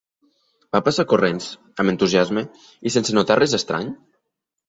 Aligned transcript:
Va 0.75 0.79
passar 0.87 1.03
corrents, 1.11 1.49
amb 1.83 1.93
entusiasme, 1.93 2.43
i 2.89 2.93
sense 2.97 3.17
notar 3.21 3.39
res 3.43 3.57
estrany? 3.61 3.93